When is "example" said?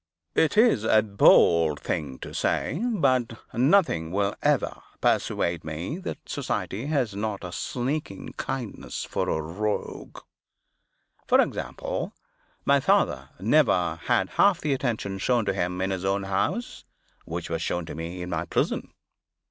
11.39-12.13